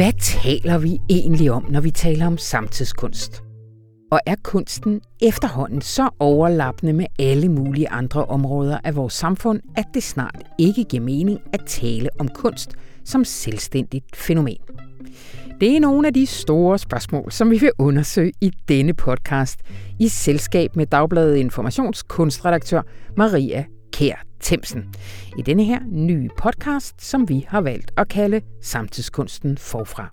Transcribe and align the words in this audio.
Hvad 0.00 0.12
taler 0.20 0.78
vi 0.78 0.98
egentlig 1.10 1.50
om, 1.50 1.66
når 1.70 1.80
vi 1.80 1.90
taler 1.90 2.26
om 2.26 2.38
samtidskunst? 2.38 3.42
Og 4.12 4.20
er 4.26 4.34
kunsten 4.42 5.00
efterhånden 5.22 5.80
så 5.80 6.08
overlappende 6.18 6.92
med 6.92 7.06
alle 7.18 7.48
mulige 7.48 7.88
andre 7.88 8.24
områder 8.24 8.78
af 8.84 8.96
vores 8.96 9.14
samfund, 9.14 9.60
at 9.76 9.84
det 9.94 10.02
snart 10.02 10.42
ikke 10.58 10.84
giver 10.84 11.02
mening 11.02 11.38
at 11.52 11.60
tale 11.66 12.08
om 12.18 12.28
kunst 12.28 12.70
som 13.04 13.24
selvstændigt 13.24 14.16
fænomen? 14.16 14.58
Det 15.60 15.76
er 15.76 15.80
nogle 15.80 16.06
af 16.06 16.14
de 16.14 16.26
store 16.26 16.78
spørgsmål, 16.78 17.32
som 17.32 17.50
vi 17.50 17.58
vil 17.58 17.72
undersøge 17.78 18.32
i 18.40 18.50
denne 18.68 18.94
podcast 18.94 19.60
i 19.98 20.08
selskab 20.08 20.76
med 20.76 20.86
Dagbladet 20.86 21.36
Informationskunstredaktør 21.36 22.82
Maria 23.16 23.64
Kær 23.92 24.29
Temsen. 24.40 24.84
I 25.38 25.42
denne 25.42 25.64
her 25.64 25.80
nye 25.88 26.28
podcast, 26.38 27.02
som 27.02 27.28
vi 27.28 27.46
har 27.48 27.60
valgt 27.60 27.92
at 27.96 28.08
kalde 28.08 28.40
Samtidskunsten 28.62 29.58
forfra. 29.58 30.12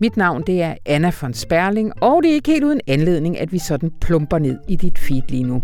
Mit 0.00 0.16
navn 0.16 0.42
det 0.46 0.62
er 0.62 0.74
Anna 0.86 1.12
von 1.20 1.34
Sperling, 1.34 2.02
og 2.02 2.22
det 2.22 2.30
er 2.30 2.34
ikke 2.34 2.50
helt 2.50 2.64
uden 2.64 2.80
anledning, 2.86 3.38
at 3.38 3.52
vi 3.52 3.58
sådan 3.58 3.90
plumper 4.00 4.38
ned 4.38 4.58
i 4.68 4.76
dit 4.76 4.98
feed 4.98 5.22
lige 5.28 5.44
nu. 5.44 5.62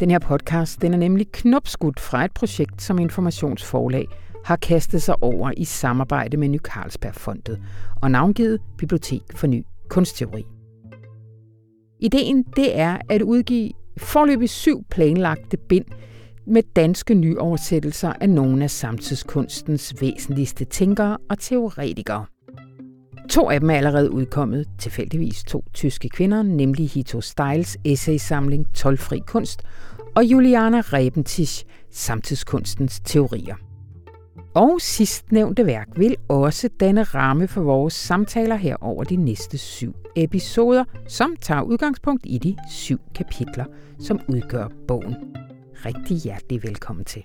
Den 0.00 0.10
her 0.10 0.18
podcast 0.18 0.82
den 0.82 0.94
er 0.94 0.98
nemlig 0.98 1.32
knopskudt 1.32 2.00
fra 2.00 2.24
et 2.24 2.32
projekt, 2.32 2.82
som 2.82 2.98
Informationsforlag 2.98 4.06
har 4.44 4.56
kastet 4.56 5.02
sig 5.02 5.22
over 5.22 5.52
i 5.56 5.64
samarbejde 5.64 6.36
med 6.36 6.48
Ny 6.48 6.58
Carlsbergfondet 6.58 7.62
og 8.02 8.10
navngivet 8.10 8.60
Bibliotek 8.78 9.22
for 9.34 9.46
Ny 9.46 9.64
Kunstteori. 9.88 10.44
Ideen 12.00 12.42
det 12.56 12.78
er 12.78 12.98
at 13.10 13.22
udgive 13.22 13.70
forløbig 13.96 14.50
syv 14.50 14.84
planlagte 14.90 15.56
bind 15.56 15.84
med 16.46 16.62
danske 16.76 17.14
nyoversættelser 17.14 18.12
af 18.20 18.30
nogle 18.30 18.64
af 18.64 18.70
samtidskunstens 18.70 19.94
væsentligste 20.00 20.64
tænkere 20.64 21.18
og 21.30 21.38
teoretikere. 21.38 22.24
To 23.30 23.50
af 23.50 23.60
dem 23.60 23.70
er 23.70 23.74
allerede 23.74 24.10
udkommet, 24.10 24.66
tilfældigvis 24.78 25.44
to 25.44 25.64
tyske 25.74 26.08
kvinder, 26.08 26.42
nemlig 26.42 26.90
Hito 26.90 27.20
Steils 27.20 27.76
essaysamling 27.84 28.74
Tolfri 28.74 29.20
kunst 29.26 29.62
og 30.16 30.24
Juliana 30.24 30.80
Rebentisch 30.80 31.64
Samtidskunstens 31.90 33.00
teorier. 33.00 33.54
Og 34.54 34.80
sidstnævnte 34.80 35.66
værk 35.66 35.88
vil 35.96 36.16
også 36.28 36.68
danne 36.80 37.02
ramme 37.02 37.48
for 37.48 37.62
vores 37.62 37.94
samtaler 37.94 38.56
her 38.56 38.76
over 38.80 39.04
de 39.04 39.16
næste 39.16 39.58
syv 39.58 39.94
episoder, 40.16 40.84
som 41.08 41.36
tager 41.40 41.62
udgangspunkt 41.62 42.22
i 42.26 42.38
de 42.38 42.56
syv 42.70 42.98
kapitler, 43.14 43.64
som 43.98 44.20
udgør 44.28 44.68
bogen. 44.88 45.43
Rigtig 45.84 46.16
hjertelig 46.16 46.62
velkommen 46.62 47.04
til. 47.04 47.24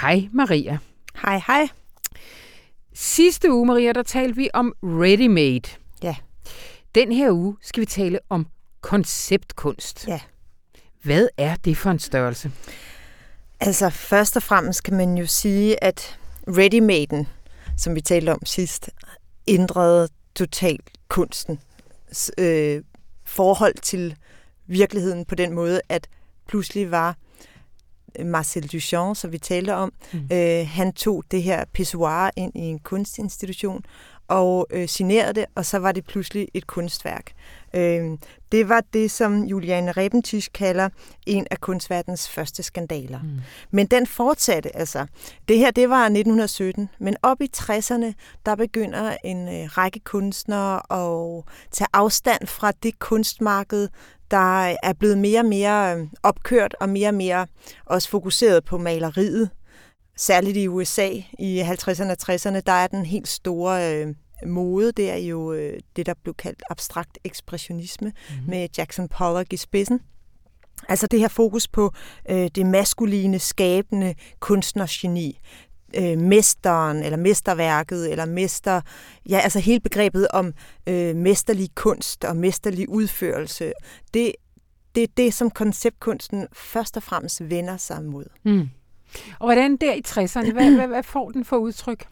Hej 0.00 0.28
Maria. 0.32 0.78
Hej, 1.22 1.42
hej. 1.46 1.68
Sidste 2.94 3.52
uge, 3.52 3.66
Maria, 3.66 3.92
der 3.92 4.02
talte 4.02 4.36
vi 4.36 4.50
om 4.54 4.74
ready-made. 4.82 5.76
Ja. 6.02 6.16
Den 6.94 7.12
her 7.12 7.30
uge 7.30 7.56
skal 7.60 7.80
vi 7.80 7.86
tale 7.86 8.18
om 8.28 8.46
konceptkunst. 8.80 10.08
Ja. 10.08 10.20
Hvad 11.02 11.28
er 11.36 11.56
det 11.56 11.76
for 11.76 11.90
en 11.90 11.98
størrelse? 11.98 12.50
Altså, 13.60 13.90
først 13.90 14.36
og 14.36 14.42
fremmest 14.42 14.82
kan 14.82 14.96
man 14.96 15.18
jo 15.18 15.26
sige, 15.26 15.84
at 15.84 16.18
ready-maden, 16.48 17.28
som 17.76 17.94
vi 17.94 18.00
talte 18.00 18.32
om 18.32 18.46
sidst, 18.46 18.90
ændrede 19.46 20.08
totalt 20.34 20.90
kunsten 21.08 21.60
øh, 22.38 22.82
forhold 23.32 23.74
til 23.82 24.16
virkeligheden 24.66 25.24
på 25.24 25.34
den 25.34 25.52
måde, 25.52 25.80
at 25.88 26.08
pludselig 26.48 26.90
var 26.90 27.16
Marcel 28.24 28.66
Duchamp, 28.66 29.16
som 29.16 29.32
vi 29.32 29.38
talte 29.38 29.74
om, 29.74 29.92
mm. 30.12 30.28
øh, 30.32 30.68
han 30.68 30.92
tog 30.92 31.24
det 31.30 31.42
her 31.42 31.64
pissoir 31.72 32.30
ind 32.36 32.52
i 32.54 32.60
en 32.60 32.78
kunstinstitution 32.78 33.84
og 34.32 34.66
øh, 34.70 34.88
signerede 34.88 35.32
det, 35.32 35.44
og 35.54 35.66
så 35.66 35.78
var 35.78 35.92
det 35.92 36.04
pludselig 36.04 36.48
et 36.54 36.66
kunstværk. 36.66 37.32
Øh, 37.74 38.18
det 38.52 38.68
var 38.68 38.82
det, 38.92 39.10
som 39.10 39.44
Juliane 39.44 39.92
Rebentisch 39.92 40.48
kalder 40.54 40.88
en 41.26 41.46
af 41.50 41.60
kunstverdens 41.60 42.28
første 42.28 42.62
skandaler. 42.62 43.22
Mm. 43.22 43.40
Men 43.70 43.86
den 43.86 44.06
fortsatte 44.06 44.76
altså. 44.76 45.06
Det 45.48 45.58
her, 45.58 45.70
det 45.70 45.90
var 45.90 46.02
1917, 46.04 46.88
men 47.00 47.16
op 47.22 47.40
i 47.40 47.50
60'erne, 47.56 48.12
der 48.46 48.54
begynder 48.56 49.16
en 49.24 49.48
øh, 49.48 49.78
række 49.78 50.00
kunstnere 50.00 50.76
at 50.92 51.44
tage 51.70 51.88
afstand 51.92 52.46
fra 52.46 52.72
det 52.82 52.98
kunstmarked, 52.98 53.88
der 54.30 54.76
er 54.82 54.92
blevet 54.98 55.18
mere 55.18 55.40
og 55.40 55.46
mere 55.46 55.96
øh, 55.96 56.06
opkørt 56.22 56.74
og 56.80 56.88
mere 56.88 57.08
og 57.08 57.14
mere 57.14 57.46
også 57.86 58.08
fokuseret 58.08 58.64
på 58.64 58.78
maleriet. 58.78 59.50
Særligt 60.16 60.56
i 60.56 60.68
USA 60.68 61.10
i 61.38 61.60
50'erne 61.60 62.10
og 62.10 62.16
60'erne, 62.22 62.60
der 62.66 62.72
er 62.72 62.86
den 62.86 63.06
helt 63.06 63.28
store 63.28 63.94
øh, 63.94 64.14
mode, 64.46 64.92
det 64.92 65.10
er 65.10 65.16
jo 65.16 65.52
øh, 65.52 65.80
det, 65.96 66.06
der 66.06 66.14
blev 66.22 66.34
kaldt 66.34 66.62
abstrakt 66.70 67.18
ekspressionisme 67.24 68.12
mm-hmm. 68.30 68.50
med 68.50 68.68
Jackson 68.78 69.08
Pollock 69.08 69.52
i 69.52 69.56
spidsen. 69.56 70.00
Altså 70.88 71.06
det 71.06 71.20
her 71.20 71.28
fokus 71.28 71.68
på 71.68 71.92
øh, 72.30 72.48
det 72.54 72.66
maskuline, 72.66 73.38
skabende 73.38 74.14
kunstnergeni, 74.40 75.40
øh, 75.96 76.18
mesteren, 76.18 77.02
eller 77.02 77.18
mesterværket, 77.18 78.10
eller 78.10 78.26
mester, 78.26 78.80
ja, 79.28 79.38
altså 79.38 79.58
hele 79.58 79.80
begrebet 79.80 80.28
om 80.28 80.54
øh, 80.86 81.16
mesterlig 81.16 81.68
kunst 81.74 82.24
og 82.24 82.36
mesterlig 82.36 82.88
udførelse, 82.88 83.72
det, 84.14 84.32
det 84.94 85.02
er 85.02 85.08
det, 85.16 85.34
som 85.34 85.50
konceptkunsten 85.50 86.46
først 86.52 86.96
og 86.96 87.02
fremmest 87.02 87.50
vender 87.50 87.76
sig 87.76 88.04
mod. 88.04 88.24
Mm. 88.44 88.68
Og 89.38 89.46
hvordan 89.46 89.76
der 89.76 89.92
i 89.92 90.02
60'erne, 90.06 90.52
hvad, 90.52 90.74
hvad, 90.74 90.86
hvad 90.86 91.02
får 91.02 91.30
den 91.30 91.44
for 91.44 91.56
udtryk? 91.56 92.06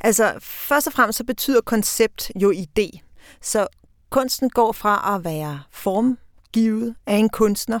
Altså, 0.00 0.34
først 0.40 0.86
og 0.86 0.92
fremmest 0.92 1.16
så 1.16 1.24
betyder 1.24 1.60
koncept 1.60 2.30
jo 2.36 2.52
idé. 2.52 3.00
Så 3.42 3.66
kunsten 4.10 4.50
går 4.50 4.72
fra 4.72 5.16
at 5.16 5.24
være 5.24 5.62
formgivet 5.70 6.94
af 7.06 7.16
en 7.16 7.28
kunstner, 7.28 7.80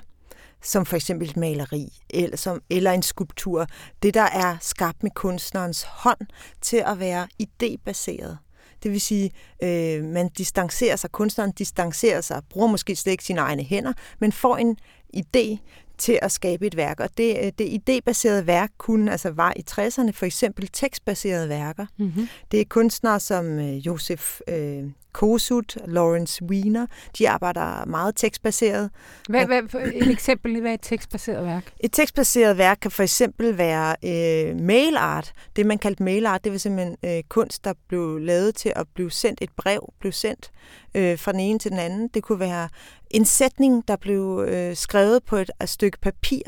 som 0.62 0.86
for 0.86 0.96
eksempel 0.96 1.28
et 1.28 1.36
maleri 1.36 1.92
eller, 2.10 2.36
som, 2.36 2.62
eller 2.70 2.92
en 2.92 3.02
skulptur. 3.02 3.66
Det, 4.02 4.14
der 4.14 4.22
er 4.32 4.56
skabt 4.60 5.02
med 5.02 5.10
kunstnerens 5.10 5.82
hånd 5.82 6.20
til 6.60 6.82
at 6.86 6.98
være 6.98 7.28
idébaseret. 7.42 8.36
Det 8.82 8.90
vil 8.90 9.00
sige, 9.00 9.30
øh, 9.62 10.04
man 10.04 10.28
distancerer 10.28 10.96
sig, 10.96 11.12
kunstneren 11.12 11.52
distancerer 11.52 12.20
sig, 12.20 12.42
bruger 12.50 12.66
måske 12.66 12.96
slet 12.96 13.12
ikke 13.12 13.24
sine 13.24 13.40
egne 13.40 13.62
hænder, 13.62 13.92
men 14.18 14.32
får 14.32 14.56
en 14.56 14.76
idé 15.16 15.58
til 16.00 16.18
at 16.22 16.32
skabe 16.32 16.66
et 16.66 16.76
værk. 16.76 17.00
Og 17.00 17.08
det, 17.16 17.36
øh, 17.44 17.52
det 17.58 17.78
idébaserede 17.78 18.46
værk 18.46 18.70
kunne 18.78 19.10
altså 19.10 19.30
var 19.30 19.52
i 19.56 19.64
60'erne 19.70 20.10
for 20.12 20.26
eksempel 20.26 20.68
tekstbaserede 20.72 21.48
værker. 21.48 21.86
Mm-hmm. 21.98 22.28
Det 22.50 22.60
er 22.60 22.64
kunstnere 22.68 23.20
som 23.20 23.58
øh, 23.58 23.86
Josef 23.86 24.40
øh, 24.48 24.84
Kosut, 25.12 25.78
Lawrence 25.86 26.44
Wiener, 26.44 26.86
de 27.18 27.28
arbejder 27.28 27.84
meget 27.86 28.16
tekstbaseret. 28.16 28.90
Hvad, 29.28 29.46
hvad, 29.46 29.62
et 29.94 30.10
eksempel, 30.10 30.60
hvad 30.60 30.70
er 30.70 30.74
et 30.74 30.80
tekstbaseret 30.82 31.46
værk? 31.46 31.72
Et 31.80 31.92
tekstbaseret 31.92 32.58
værk 32.58 32.78
kan 32.82 32.90
for 32.90 33.02
eksempel 33.02 33.58
være 33.58 33.96
øh, 34.04 34.60
mail 34.60 34.96
art. 34.96 35.32
Det 35.56 35.66
man 35.66 35.78
kaldte 35.78 36.02
mail 36.02 36.26
art, 36.26 36.44
det 36.44 36.52
var 36.52 36.58
simpelthen 36.58 36.96
øh, 37.04 37.22
kunst, 37.28 37.64
der 37.64 37.72
blev 37.88 38.18
lavet 38.18 38.54
til 38.54 38.72
at 38.76 38.86
blive 38.94 39.10
sendt. 39.10 39.42
Et 39.42 39.50
brev 39.56 39.92
blev 40.00 40.12
sendt 40.12 40.50
øh, 40.94 41.18
fra 41.18 41.32
den 41.32 41.40
ene 41.40 41.58
til 41.58 41.70
den 41.70 41.78
anden. 41.78 42.08
Det 42.14 42.22
kunne 42.22 42.40
være 42.40 42.68
en 43.10 43.24
sætning, 43.24 43.88
der 43.88 43.96
blev 43.96 44.44
øh, 44.48 44.76
skrevet 44.76 45.24
på 45.24 45.36
et, 45.36 45.50
et 45.62 45.68
stykke 45.68 45.98
papir. 46.00 46.42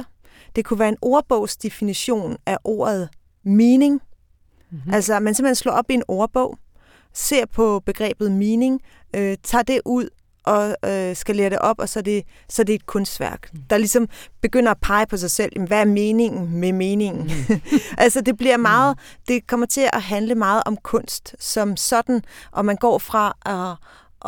Det 0.57 0.65
kunne 0.65 0.79
være 0.79 0.89
en 0.89 0.99
ordbogsdefinition 1.03 2.37
af 2.47 2.59
ordet 2.65 3.09
meaning. 3.45 4.01
Mm-hmm. 4.71 4.95
Altså, 4.95 5.21
man 5.21 5.35
simpelthen 5.35 5.55
slår 5.55 5.73
op 5.73 5.91
i 5.91 5.95
en 5.95 6.03
ordbog, 6.09 6.59
ser 7.15 7.47
på 7.47 7.83
begrebet 7.87 8.33
meaning, 8.33 8.81
øh, 9.17 9.37
tager 9.43 9.63
det 9.63 9.81
ud 9.85 10.09
og 10.45 10.77
øh, 10.85 11.17
skalerer 11.17 11.49
det 11.49 11.59
op, 11.59 11.79
og 11.79 11.89
så 11.89 11.99
er 11.99 12.03
det, 12.03 12.23
så 12.49 12.63
er 12.63 12.65
det 12.65 12.75
et 12.75 12.87
kunstværk, 12.87 13.51
mm. 13.53 13.61
der 13.71 13.79
ligesom 13.79 14.09
begynder 14.41 14.71
at 14.71 14.79
pege 14.83 15.07
på 15.07 15.17
sig 15.17 15.31
selv, 15.31 15.67
hvad 15.67 15.81
er 15.81 15.85
meningen 15.85 16.57
med 16.57 16.73
meningen? 16.73 17.31
Mm. 17.49 17.61
altså 17.99 18.21
det 18.21 18.37
bliver 18.37 18.57
mm. 18.57 18.63
meget, 18.63 18.99
det 19.29 19.47
kommer 19.47 19.67
til 19.67 19.89
at 19.93 20.03
handle 20.03 20.35
meget 20.35 20.63
om 20.67 20.77
kunst 20.77 21.35
som 21.39 21.77
sådan, 21.77 22.23
og 22.53 22.65
man 22.65 22.77
går 22.77 22.99
fra 22.99 23.37
at, 23.47 23.77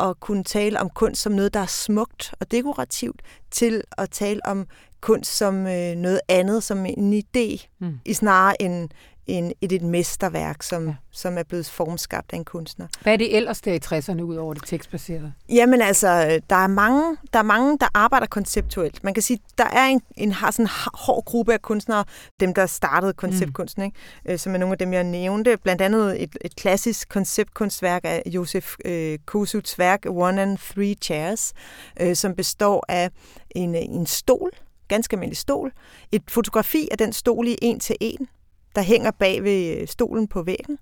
at 0.07 0.19
kunne 0.19 0.43
tale 0.43 0.79
om 0.79 0.89
kunst 0.89 1.21
som 1.21 1.31
noget, 1.33 1.53
der 1.53 1.59
er 1.59 1.65
smukt 1.65 2.33
og 2.39 2.51
dekorativt, 2.51 3.21
til 3.51 3.83
at 3.97 4.09
tale 4.09 4.45
om 4.45 4.67
kunst 5.01 5.37
som 5.37 5.67
øh, 5.67 5.95
noget 5.95 6.19
andet, 6.27 6.63
som 6.63 6.85
en 6.85 7.13
idé, 7.13 7.67
mm. 7.79 7.99
i 8.05 8.13
snarere 8.13 8.61
en, 8.61 8.89
en, 9.27 9.53
et, 9.61 9.71
et 9.71 9.81
mesterværk, 9.81 10.63
som, 10.63 10.87
ja. 10.87 10.95
som 11.11 11.37
er 11.37 11.43
blevet 11.43 11.65
formskabt 11.65 12.33
af 12.33 12.37
en 12.37 12.45
kunstner. 12.45 12.87
Hvad 13.01 13.13
er 13.13 13.17
det 13.17 13.35
ellers 13.35 13.61
der 13.61 13.73
i 13.73 13.79
60'erne 13.85 14.21
ud 14.21 14.35
over 14.35 14.53
det 14.53 14.63
tekstbaserede? 14.65 15.33
Jamen 15.49 15.81
altså, 15.81 16.39
der 16.49 16.55
er 16.55 16.67
mange, 16.67 17.17
der, 17.33 17.39
er 17.39 17.43
mange, 17.43 17.77
der 17.79 17.87
arbejder 17.93 18.27
konceptuelt. 18.27 19.03
Man 19.03 19.13
kan 19.13 19.23
sige, 19.23 19.39
der 19.57 19.63
er 19.63 19.85
en, 19.85 20.01
en 20.17 20.31
har 20.31 20.51
sådan 20.51 20.65
en 20.65 20.69
hård 20.93 21.25
gruppe 21.25 21.53
af 21.53 21.61
kunstnere, 21.61 22.03
dem 22.39 22.53
der 22.53 22.65
startede 22.65 23.13
konceptkunsten, 23.13 23.81
mm. 23.81 23.85
ikke? 23.85 24.33
Øh, 24.33 24.39
som 24.39 24.53
er 24.53 24.57
nogle 24.57 24.73
af 24.73 24.77
dem, 24.77 24.93
jeg 24.93 25.03
nævnte. 25.03 25.57
Blandt 25.63 25.81
andet 25.81 26.23
et, 26.23 26.37
et 26.41 26.55
klassisk 26.55 27.09
konceptkunstværk 27.09 28.01
af 28.03 28.23
Josef 28.25 28.75
øh, 28.85 29.17
Kosuts 29.25 29.79
værk, 29.79 30.05
One 30.09 30.41
and 30.41 30.57
Three 30.57 30.95
Chairs, 31.01 31.53
øh, 32.01 32.15
som 32.15 32.35
består 32.35 32.85
af 32.89 33.09
en, 33.55 33.75
en 33.75 34.05
stol, 34.05 34.51
ganske 34.87 35.13
almindelig 35.13 35.37
stol, 35.37 35.71
et 36.11 36.23
fotografi 36.29 36.87
af 36.91 36.97
den 36.97 37.13
stol 37.13 37.47
i 37.47 37.57
en 37.61 37.79
til 37.79 37.95
en, 37.99 38.27
der 38.75 38.81
hænger 38.81 39.11
bag 39.11 39.43
ved 39.43 39.77
øh, 39.77 39.87
stolen 39.87 40.27
på 40.27 40.43
væggen. 40.43 40.77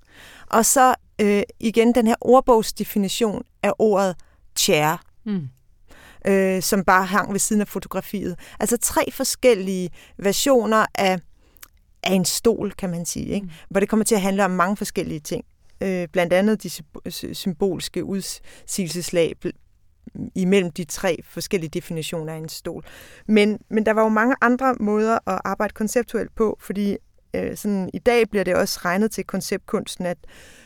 Og 0.50 0.66
så 0.66 0.96
øh, 1.22 1.44
igen 1.60 1.96
den 1.96 2.08
her 2.08 2.16
ordbogsdefinition 2.22 3.44
af 3.64 3.72
ordet 3.80 4.16
chair. 4.56 5.02
Mm 5.26 5.50
øh, 6.28 6.62
som 6.62 6.84
bare 6.84 7.06
hang 7.06 7.32
ved 7.32 7.40
siden 7.40 7.62
af 7.62 7.68
fotografiet. 7.68 8.40
Altså 8.60 8.78
tre 8.78 9.12
forskellige 9.12 9.90
versioner 10.18 10.86
af, 10.96 11.20
af 12.04 12.14
en 12.14 12.26
stol, 12.26 12.72
kan 12.72 12.90
man 12.90 13.06
sige, 13.06 13.28
ikke? 13.28 13.46
Mm. 13.46 13.52
hvor 13.70 13.80
det 13.80 13.90
kommer 13.90 14.04
til 14.04 14.16
at 14.16 14.22
handle 14.22 14.46
om 14.46 14.52
mange 14.52 14.78
forskellige 14.78 15.20
ting. 15.20 15.46
Øh, 15.82 16.08
blandt 16.08 16.34
andet 16.34 16.64
de 16.64 16.70
symbolske 17.36 18.04
udsigelseslag 18.04 19.36
imellem 20.36 20.72
de 20.72 20.84
tre 20.84 21.20
forskellige 21.24 21.70
definitioner 21.70 22.34
af 22.34 22.38
en 22.38 22.50
stol. 22.50 22.86
Men, 23.28 23.60
men 23.70 23.86
der 23.86 23.92
var 23.92 24.04
jo 24.04 24.10
mange 24.10 24.36
andre 24.42 24.76
måder 24.80 25.30
at 25.30 25.42
arbejde 25.46 25.74
konceptuelt 25.74 26.36
på, 26.36 26.58
fordi 26.62 26.98
øh, 27.36 27.58
sådan, 27.58 27.90
i 27.94 28.00
dag 28.00 28.30
bliver 28.30 28.44
det 28.44 28.56
også 28.56 28.80
regnet 28.86 29.12
til 29.12 29.24
konceptkunsten, 29.24 30.06
at 30.06 30.18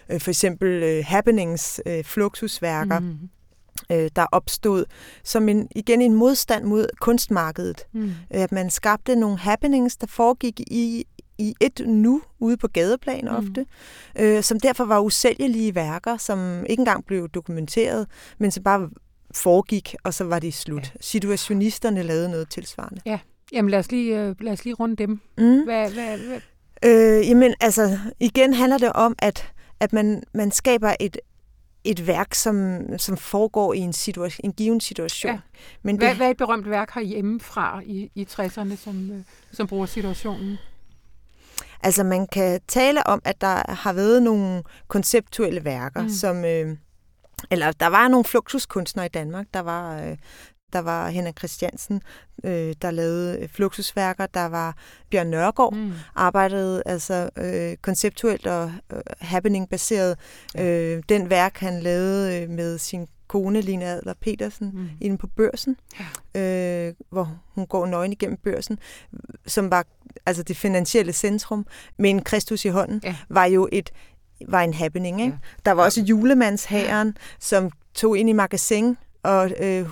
øh, 0.09 0.21
for 0.21 0.31
eksempel 0.31 0.83
øh, 0.83 1.03
happenings, 1.07 1.81
øh, 1.85 2.03
fluxusværker, 2.03 2.99
mm 2.99 3.29
øh, 3.91 4.09
der 4.15 4.25
opstod 4.31 4.85
som 5.23 5.49
en, 5.49 5.67
igen 5.75 6.01
en 6.01 6.13
modstand 6.13 6.63
mod 6.63 6.87
kunstmarkedet. 7.01 7.87
Mm. 7.93 8.11
At 8.29 8.51
man 8.51 8.69
skabte 8.69 9.15
nogle 9.15 9.37
happenings, 9.37 9.97
der 9.97 10.07
foregik 10.07 10.59
i 10.59 11.05
i 11.39 11.53
et 11.61 11.81
nu 11.87 12.21
ude 12.39 12.57
på 12.57 12.67
gadeplan 12.67 13.23
mm. 13.23 13.35
ofte, 13.35 13.65
øh, 14.19 14.43
som 14.43 14.59
derfor 14.59 14.85
var 14.85 14.99
usælgelige 14.99 15.75
værker, 15.75 16.17
som 16.17 16.65
ikke 16.69 16.81
engang 16.81 17.05
blev 17.05 17.29
dokumenteret, 17.29 18.07
men 18.37 18.51
som 18.51 18.63
bare 18.63 18.89
foregik, 19.31 19.95
og 20.03 20.13
så 20.13 20.23
var 20.23 20.39
det 20.39 20.53
slut. 20.53 20.91
Ja. 20.95 21.01
Situationisterne 21.01 22.03
lavede 22.03 22.29
noget 22.29 22.49
tilsvarende. 22.49 23.01
Ja, 23.05 23.19
jamen 23.51 23.69
lad 23.69 23.79
os 23.79 23.91
lige, 23.91 24.21
øh, 24.21 24.35
lad 24.39 24.53
os 24.53 24.65
lige 24.65 24.73
runde 24.73 24.95
dem. 24.95 25.19
Mm. 25.37 25.63
Hvad, 25.63 25.91
hvad, 25.91 26.17
hvad? 26.17 26.39
Øh, 26.85 27.27
jamen 27.29 27.53
altså, 27.59 27.99
igen 28.19 28.53
handler 28.53 28.77
det 28.77 28.93
om, 28.93 29.15
at, 29.19 29.51
at 29.79 29.93
man, 29.93 30.23
man 30.33 30.51
skaber 30.51 30.95
et, 30.99 31.17
et 31.83 32.07
værk, 32.07 32.33
som, 32.33 32.81
som 32.97 33.17
foregår 33.17 33.73
i 33.73 33.79
en, 33.79 33.93
situation, 33.93 34.41
en 34.43 34.53
given 34.53 34.81
situation. 34.81 35.31
Ja. 35.31 35.39
Men 35.81 35.95
det, 35.95 36.03
hvad, 36.03 36.15
hvad 36.15 36.27
er 36.27 36.31
et 36.31 36.37
berømt 36.37 36.69
værk 36.69 36.91
her 36.93 37.01
hjemmefra 37.01 37.81
i, 37.85 38.11
i 38.15 38.27
60'erne, 38.31 38.75
som, 38.75 39.11
øh, 39.11 39.23
som 39.51 39.67
bruger 39.67 39.85
situationen? 39.85 40.57
Altså 41.83 42.03
man 42.03 42.27
kan 42.27 42.61
tale 42.67 43.07
om, 43.07 43.21
at 43.25 43.41
der 43.41 43.71
har 43.71 43.93
været 43.93 44.23
nogle 44.23 44.63
konceptuelle 44.87 45.65
værker, 45.65 46.01
mm. 46.01 46.09
som... 46.09 46.45
Øh, 46.45 46.77
eller 47.51 47.71
der 47.71 47.87
var 47.87 48.07
nogle 48.07 48.25
fluxuskunstnere 48.25 49.05
i 49.05 49.09
Danmark. 49.09 49.45
Der 49.53 49.59
var 49.59 50.01
øh, 50.01 50.17
der 50.73 50.79
var 50.79 51.09
Henrik 51.09 51.37
Christiansen, 51.37 52.01
øh, 52.43 52.75
der 52.81 52.91
lavede 52.91 53.39
øh, 53.39 53.49
fluxusværker. 53.49 54.25
Der 54.25 54.45
var 54.45 54.75
Bjørn 55.11 55.27
Nørgaard, 55.27 55.73
mm. 55.73 55.93
arbejdede 56.15 56.83
altså 56.85 57.29
øh, 57.37 57.77
konceptuelt 57.77 58.47
og 58.47 58.71
øh, 58.93 58.99
happening-baseret. 59.19 60.17
Øh, 60.57 61.03
den 61.09 61.29
værk, 61.29 61.57
han 61.57 61.79
lavede 61.79 62.41
øh, 62.41 62.49
med 62.49 62.77
sin 62.77 63.07
kone, 63.27 63.61
Lina 63.61 63.85
Adler 63.85 64.13
Petersen, 64.21 64.71
mm. 64.73 64.89
inde 65.01 65.17
på 65.17 65.27
børsen, 65.27 65.77
ja. 66.35 66.41
øh, 66.41 66.93
hvor 67.09 67.39
hun 67.55 67.65
går 67.65 67.85
nøgen 67.85 68.11
igennem 68.11 68.37
børsen, 68.37 68.79
som 69.45 69.71
var 69.71 69.85
altså 70.25 70.43
det 70.43 70.57
finansielle 70.57 71.13
centrum, 71.13 71.65
med 71.97 72.09
en 72.09 72.21
Kristus 72.21 72.65
i 72.65 72.69
hånden, 72.69 73.01
ja. 73.03 73.15
var 73.29 73.45
jo 73.45 73.69
et 73.71 73.91
var 74.47 74.61
en 74.61 74.73
happening. 74.73 75.21
Ikke? 75.21 75.33
Ja. 75.33 75.59
Der 75.65 75.71
var 75.71 75.83
også 75.83 76.01
julemandshæren, 76.01 77.17
som 77.39 77.71
tog 77.93 78.17
ind 78.17 78.29
i 78.29 78.33
magasin 78.33 78.97
og 79.23 79.51
øh, 79.59 79.89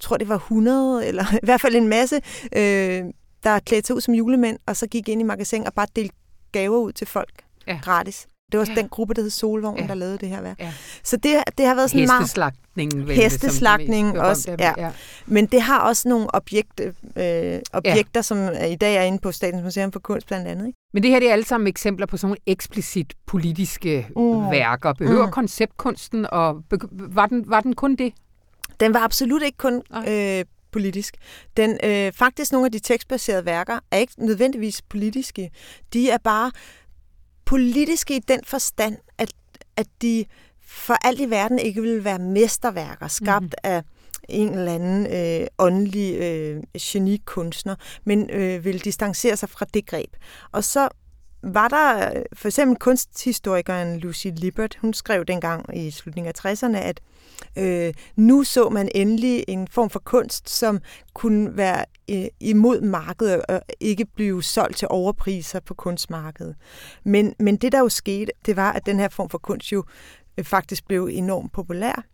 tror 0.00 0.16
det 0.16 0.28
var 0.28 0.34
100, 0.34 1.06
eller 1.06 1.24
i 1.42 1.46
hvert 1.46 1.60
fald 1.60 1.74
en 1.74 1.88
masse, 1.88 2.20
øh, 2.56 3.04
der 3.44 3.58
klædte 3.58 3.86
sig 3.86 3.96
ud 3.96 4.00
som 4.00 4.14
julemænd, 4.14 4.58
og 4.66 4.76
så 4.76 4.86
gik 4.86 5.08
ind 5.08 5.20
i 5.20 5.24
magasin 5.24 5.66
og 5.66 5.74
bare 5.74 5.86
delte 5.96 6.14
gaver 6.52 6.78
ud 6.78 6.92
til 6.92 7.06
folk 7.06 7.32
ja. 7.66 7.78
gratis. 7.82 8.26
Det 8.52 8.60
var 8.60 8.66
ja. 8.68 8.74
den 8.74 8.88
gruppe, 8.88 9.14
der 9.14 9.22
hed 9.22 9.30
Solvogn, 9.30 9.78
ja. 9.78 9.86
der 9.86 9.94
lavede 9.94 10.18
det 10.18 10.28
her 10.28 10.42
værk. 10.42 10.60
Ja. 10.60 10.72
Så 11.02 11.16
det, 11.16 11.36
det 11.58 11.66
har 11.66 11.74
været 11.74 11.90
sådan 11.90 12.06
meget... 12.06 12.20
Hesteslagning. 12.20 13.06
Vel, 13.06 13.16
Hesteslagning 13.16 14.20
også, 14.20 14.56
ja. 14.58 14.72
ja. 14.78 14.90
Men 15.26 15.46
det 15.46 15.62
har 15.62 15.80
også 15.80 16.08
nogle 16.08 16.34
objekt, 16.34 16.80
øh, 17.16 17.58
objekter, 17.72 18.02
ja. 18.14 18.22
som 18.22 18.38
i 18.68 18.76
dag 18.76 18.96
er 18.96 19.02
inde 19.02 19.18
på 19.18 19.32
Statens 19.32 19.64
Museum 19.64 19.92
for 19.92 20.00
Kunst 20.00 20.26
blandt 20.26 20.48
andet. 20.48 20.66
Ikke? 20.66 20.78
Men 20.92 21.02
det 21.02 21.10
her 21.10 21.18
det 21.18 21.28
er 21.28 21.32
alle 21.32 21.44
sammen 21.44 21.66
eksempler 21.66 22.06
på 22.06 22.16
sådan 22.16 22.28
nogle 22.28 22.38
eksplicit 22.46 23.14
politiske 23.26 24.06
mm. 24.16 24.50
værker. 24.50 24.92
Behøver 24.92 25.26
mm. 25.26 25.32
konceptkunsten, 25.32 26.26
og 26.32 26.62
var 26.90 27.26
den, 27.26 27.44
var 27.46 27.60
den 27.60 27.74
kun 27.74 27.96
det? 27.96 28.12
Den 28.80 28.94
var 28.94 29.00
absolut 29.00 29.42
ikke 29.42 29.58
kun 29.58 29.82
øh, 30.08 30.44
politisk. 30.70 31.16
Den, 31.56 31.78
øh, 31.84 32.12
faktisk 32.12 32.52
nogle 32.52 32.66
af 32.66 32.72
de 32.72 32.78
tekstbaserede 32.78 33.44
værker 33.44 33.78
er 33.90 33.98
ikke 33.98 34.12
nødvendigvis 34.18 34.82
politiske. 34.82 35.50
De 35.92 36.10
er 36.10 36.18
bare 36.18 36.52
politiske 37.44 38.16
i 38.16 38.18
den 38.18 38.40
forstand, 38.44 38.96
at, 39.18 39.32
at 39.76 39.86
de 40.02 40.24
for 40.66 41.06
alt 41.06 41.20
i 41.20 41.30
verden 41.30 41.58
ikke 41.58 41.82
vil 41.82 42.04
være 42.04 42.18
mesterværker, 42.18 43.08
skabt 43.08 43.42
mm-hmm. 43.42 43.54
af 43.64 43.82
en 44.28 44.58
eller 44.58 44.74
anden 44.74 45.06
øh, 45.06 45.46
åndelig 45.58 46.16
øh, 46.16 46.62
genikunstner, 46.80 47.74
men 48.04 48.30
øh, 48.30 48.64
vil 48.64 48.84
distancere 48.84 49.36
sig 49.36 49.48
fra 49.48 49.66
det 49.74 49.86
greb. 49.86 50.10
Og 50.52 50.64
så 50.64 50.88
var 51.42 51.68
der 51.68 52.22
for 52.32 52.48
eksempel 52.48 52.76
kunsthistorikeren 52.78 53.98
Lucy 53.98 54.26
Lippert, 54.36 54.78
hun 54.80 54.94
skrev 54.94 55.24
dengang 55.24 55.76
i 55.76 55.90
slutningen 55.90 56.32
af 56.36 56.46
60'erne, 56.46 56.76
at 56.76 57.00
øh, 57.58 57.94
nu 58.16 58.42
så 58.42 58.68
man 58.68 58.88
endelig 58.94 59.44
en 59.48 59.68
form 59.68 59.90
for 59.90 59.98
kunst, 59.98 60.50
som 60.50 60.80
kunne 61.14 61.56
være 61.56 61.84
øh, 62.10 62.26
imod 62.40 62.80
markedet 62.80 63.42
og 63.48 63.62
ikke 63.80 64.04
blive 64.04 64.42
solgt 64.42 64.76
til 64.76 64.88
overpriser 64.90 65.60
på 65.60 65.74
kunstmarkedet. 65.74 66.56
Men, 67.04 67.34
men 67.38 67.56
det, 67.56 67.72
der 67.72 67.78
jo 67.78 67.88
skete, 67.88 68.32
det 68.46 68.56
var, 68.56 68.72
at 68.72 68.86
den 68.86 68.98
her 68.98 69.08
form 69.08 69.28
for 69.28 69.38
kunst 69.38 69.72
jo 69.72 69.84
øh, 70.38 70.44
faktisk 70.44 70.86
blev 70.86 71.08
enormt 71.12 71.52
populær. 71.52 72.04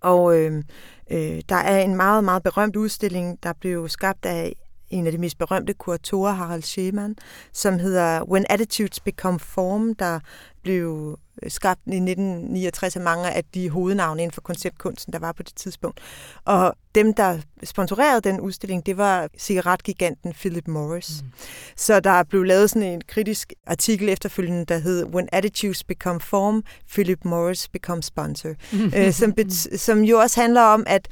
Og 0.00 0.38
øh, 0.38 0.62
øh, 1.10 1.40
der 1.48 1.56
er 1.56 1.80
en 1.80 1.96
meget, 1.96 2.24
meget 2.24 2.42
berømt 2.42 2.76
udstilling, 2.76 3.42
der 3.42 3.52
blev 3.52 3.88
skabt 3.88 4.26
af 4.26 4.52
en 4.90 5.06
af 5.06 5.12
de 5.12 5.18
mest 5.18 5.38
berømte 5.38 5.74
kuratorer, 5.74 6.32
Harald 6.32 6.62
Schemann, 6.62 7.16
som 7.52 7.78
hedder 7.78 8.22
When 8.22 8.46
Attitudes 8.50 9.00
Become 9.00 9.38
Form, 9.38 9.94
der 9.94 10.20
blev 10.62 11.18
skabt 11.48 11.80
i 11.86 11.96
1969 11.96 12.96
af 12.96 13.02
mange 13.02 13.30
af 13.30 13.44
de 13.54 13.70
hovednavne 13.70 14.22
inden 14.22 14.34
for 14.34 14.40
konceptkunsten, 14.40 15.12
der 15.12 15.18
var 15.18 15.32
på 15.32 15.42
det 15.42 15.54
tidspunkt. 15.56 16.00
Og 16.44 16.74
dem, 16.94 17.14
der 17.14 17.38
sponsorerede 17.64 18.20
den 18.20 18.40
udstilling, 18.40 18.86
det 18.86 18.96
var 18.96 19.28
cigaretgiganten 19.38 20.32
Philip 20.32 20.68
Morris. 20.68 21.22
Mm. 21.22 21.28
Så 21.76 22.00
der 22.00 22.22
blev 22.22 22.42
lavet 22.42 22.70
sådan 22.70 22.88
en 22.88 23.02
kritisk 23.08 23.52
artikel 23.66 24.08
efterfølgende, 24.08 24.64
der 24.64 24.78
hed 24.78 25.04
When 25.04 25.28
Attitudes 25.32 25.84
Become 25.84 26.20
Form, 26.20 26.64
Philip 26.88 27.24
Morris 27.24 27.68
Become 27.68 28.02
Sponsor, 28.02 28.54
øh, 28.96 29.12
som, 29.12 29.34
som 29.76 30.02
jo 30.02 30.18
også 30.18 30.40
handler 30.40 30.62
om, 30.62 30.84
at 30.86 31.08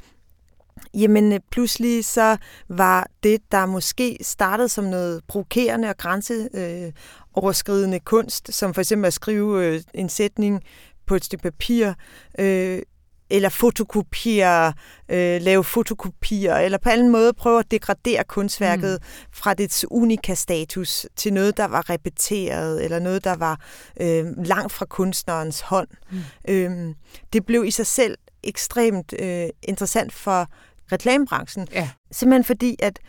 Jamen 0.93 1.33
øh, 1.33 1.39
pludselig 1.51 2.05
så 2.05 2.37
var 2.69 3.07
det, 3.23 3.41
der 3.51 3.65
måske 3.65 4.17
startede 4.21 4.69
som 4.69 4.83
noget 4.83 5.21
provokerende 5.27 5.89
og 5.89 5.97
grænseoverskridende 5.97 7.99
kunst, 7.99 8.53
som 8.53 8.73
for 8.73 8.81
eksempel 8.81 9.07
at 9.07 9.13
skrive 9.13 9.65
øh, 9.65 9.81
en 9.93 10.09
sætning 10.09 10.63
på 11.07 11.15
et 11.15 11.25
stykke 11.25 11.43
papir, 11.43 11.93
øh, 12.39 12.81
eller 13.29 13.49
fotokopiere, 13.49 14.73
øh, 15.09 15.41
lave 15.41 15.63
fotokopier, 15.63 16.55
eller 16.55 16.77
på 16.77 16.89
anden 16.89 17.09
måde 17.09 17.33
prøve 17.33 17.59
at 17.59 17.71
degradere 17.71 18.23
kunstværket 18.23 18.99
mm. 19.01 19.07
fra 19.31 19.53
dets 19.53 19.85
unika 19.91 20.33
status 20.33 21.05
til 21.15 21.33
noget, 21.33 21.57
der 21.57 21.65
var 21.65 21.89
repeteret, 21.89 22.83
eller 22.83 22.99
noget, 22.99 23.23
der 23.23 23.35
var 23.35 23.59
øh, 24.01 24.25
langt 24.45 24.71
fra 24.71 24.85
kunstnerens 24.85 25.59
hånd. 25.59 25.87
Mm. 26.11 26.17
Øh, 26.47 26.93
det 27.33 27.45
blev 27.45 27.65
i 27.65 27.71
sig 27.71 27.87
selv 27.87 28.17
ekstremt 28.45 29.13
øh, 29.19 29.49
interessant 29.63 30.13
for 30.13 30.47
reklamebranchen. 30.91 31.67
Ja. 31.71 31.89
Simpelthen 32.11 32.43
fordi, 32.43 32.75
at, 32.79 32.85
at 32.89 32.99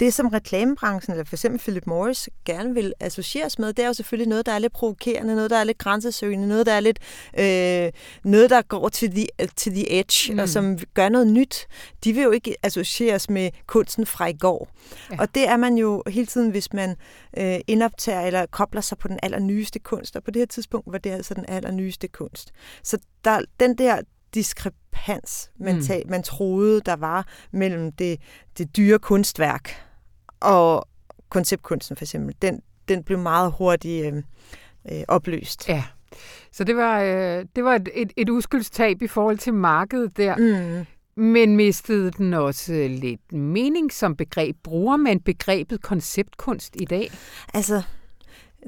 det, 0.00 0.14
som 0.14 0.28
reklamebranchen, 0.28 1.12
eller 1.12 1.24
for 1.24 1.36
eksempel 1.36 1.60
Philip 1.60 1.86
Morris, 1.86 2.28
gerne 2.44 2.74
vil 2.74 2.92
associeres 3.00 3.58
med, 3.58 3.72
det 3.72 3.82
er 3.82 3.86
jo 3.86 3.92
selvfølgelig 3.92 4.28
noget, 4.28 4.46
der 4.46 4.52
er 4.52 4.58
lidt 4.58 4.72
provokerende, 4.72 5.34
noget, 5.34 5.50
der 5.50 5.56
er 5.56 5.64
lidt 5.64 5.78
grænsesøgende, 5.78 6.48
noget, 6.48 6.66
der 6.66 6.72
er 6.72 6.80
lidt 6.80 6.98
øh, 7.38 7.92
noget, 8.24 8.50
der 8.50 8.62
går 8.62 8.88
til 8.88 9.10
the, 9.10 9.26
til 9.56 9.72
the 9.72 9.98
edge, 9.98 10.32
mm. 10.32 10.38
og 10.38 10.48
som 10.48 10.78
gør 10.94 11.08
noget 11.08 11.26
nyt. 11.26 11.66
De 12.04 12.12
vil 12.12 12.22
jo 12.22 12.30
ikke 12.30 12.56
associeres 12.62 13.30
med 13.30 13.50
kunsten 13.66 14.06
fra 14.06 14.26
i 14.26 14.32
går. 14.32 14.68
Ja. 15.10 15.16
Og 15.20 15.34
det 15.34 15.48
er 15.48 15.56
man 15.56 15.78
jo 15.78 16.02
hele 16.06 16.26
tiden, 16.26 16.50
hvis 16.50 16.72
man 16.72 16.96
øh, 17.38 17.58
indoptager 17.66 18.20
eller 18.20 18.46
kobler 18.46 18.80
sig 18.80 18.98
på 18.98 19.08
den 19.08 19.18
allernyeste 19.22 19.78
kunst, 19.78 20.16
og 20.16 20.24
på 20.24 20.30
det 20.30 20.40
her 20.40 20.46
tidspunkt 20.46 20.92
var 20.92 20.98
det 20.98 21.10
altså 21.10 21.34
den 21.34 21.44
allernyeste 21.48 22.08
kunst. 22.08 22.52
Så 22.82 22.98
der, 23.24 23.40
den 23.60 23.78
der 23.78 24.00
diskrepans, 24.34 25.50
man, 25.60 25.74
mm. 25.76 25.82
tag, 25.82 26.04
man 26.08 26.22
troede, 26.22 26.80
der 26.80 26.96
var 26.96 27.26
mellem 27.52 27.92
det, 27.92 28.20
det 28.58 28.76
dyre 28.76 28.98
kunstværk 28.98 29.87
og 30.40 30.88
konceptkunsten 31.28 31.96
for 31.96 32.04
eksempel. 32.04 32.34
Den, 32.42 32.62
den 32.88 33.02
blev 33.02 33.18
meget 33.18 33.52
hurtigt 33.58 34.06
øh, 34.06 34.22
øh, 34.92 35.04
opløst. 35.08 35.68
Ja, 35.68 35.84
så 36.52 36.64
det 36.64 36.76
var, 36.76 37.00
øh, 37.00 37.44
det 37.56 37.64
var 37.64 37.74
et, 37.74 37.88
et, 37.94 38.12
et 38.16 38.30
uskyldstab 38.30 39.02
i 39.02 39.06
forhold 39.06 39.38
til 39.38 39.54
markedet 39.54 40.16
der. 40.16 40.36
Mm. 40.36 40.86
Men 41.22 41.56
mistede 41.56 42.10
den 42.10 42.34
også 42.34 42.72
lidt 42.90 43.32
mening 43.32 43.92
som 43.92 44.16
begreb? 44.16 44.56
Bruger 44.64 44.96
man 44.96 45.20
begrebet 45.20 45.82
konceptkunst 45.82 46.76
i 46.76 46.84
dag? 46.84 47.10
Altså, 47.54 47.82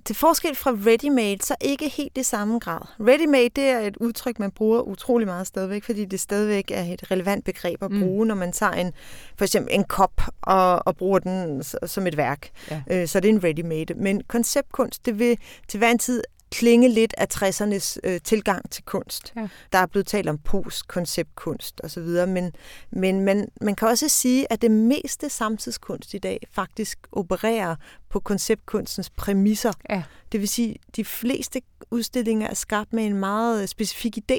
til 0.05 0.17
forskel 0.17 0.55
fra 0.55 0.71
ready-made, 0.71 1.47
så 1.47 1.55
ikke 1.61 1.89
helt 1.89 2.19
i 2.19 2.23
samme 2.23 2.59
grad. 2.59 2.81
Ready-made, 3.01 3.49
det 3.57 3.65
er 3.65 3.79
et 3.79 3.97
udtryk, 3.97 4.39
man 4.39 4.51
bruger 4.51 4.81
utrolig 4.81 5.27
meget 5.27 5.47
stadigvæk, 5.47 5.85
fordi 5.85 6.05
det 6.05 6.21
stadigvæk 6.21 6.71
er 6.71 6.83
et 6.83 7.11
relevant 7.11 7.45
begreb 7.45 7.83
at 7.83 7.91
mm. 7.91 8.01
bruge, 8.01 8.25
mm. 8.25 8.29
når 8.29 8.35
man 8.35 8.53
tager 8.53 8.73
en, 8.73 8.93
for 9.37 9.45
eksempel 9.45 9.75
en 9.75 9.85
kop 9.85 10.23
og, 10.43 10.87
og 10.87 10.97
bruger 10.97 11.19
den 11.19 11.63
som 11.87 12.07
et 12.07 12.17
værk. 12.17 12.51
Ja. 12.71 12.83
Øh, 12.91 13.09
så 13.09 13.21
det 13.21 13.29
er 13.29 13.33
en 13.33 13.45
ready-made. 13.45 13.95
Men 13.95 14.23
konceptkunst, 14.29 15.07
det 15.07 15.19
vil 15.19 15.39
til 15.69 15.79
hver 15.79 15.91
en 15.91 15.99
tid 15.99 16.23
klinge 16.52 16.88
lidt 16.88 17.14
af 17.19 17.26
60'ernes 17.35 17.97
øh, 18.04 18.21
tilgang 18.25 18.71
til 18.71 18.85
kunst. 18.85 19.33
Ja. 19.37 19.49
Der 19.73 19.78
er 19.78 19.87
blevet 19.87 20.07
talt 20.07 20.28
om 20.28 20.38
post-konceptkunst 20.38 21.80
osv., 21.85 22.26
men, 22.28 22.52
men 22.90 23.21
man, 23.21 23.49
man 23.61 23.75
kan 23.75 23.88
også 23.88 24.09
sige, 24.09 24.52
at 24.52 24.62
det 24.62 24.71
meste 24.71 25.28
samtidskunst 25.28 26.14
i 26.14 26.19
dag 26.19 26.47
faktisk 26.52 26.99
opererer 27.12 27.76
på 28.09 28.21
konceptkunstens 28.21 29.11
præmisser. 29.11 29.73
Ja. 29.90 30.02
Det 30.33 30.40
vil 30.40 30.49
sige, 30.49 30.76
at 30.88 30.97
de 30.97 31.04
fleste 31.04 31.61
udstillinger 31.90 32.49
er 32.49 32.54
skabt 32.54 32.92
med 32.92 33.04
en 33.04 33.14
meget 33.14 33.69
specifik 33.69 34.19
idé. 34.19 34.38